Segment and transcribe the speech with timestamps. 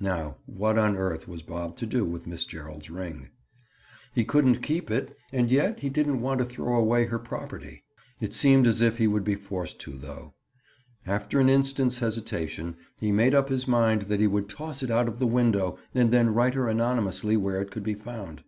[0.00, 3.28] Now what on earth was Bob to do with Miss Gerald's ring?
[4.12, 7.84] He couldn't keep it and yet he didn't want to throw away her property.
[8.20, 10.34] It seemed as if he would be forced to, though.
[11.06, 15.06] After an instant's hesitation he made up his mind that he would toss it out
[15.06, 18.42] of the window and then write her anonymously where it could be found.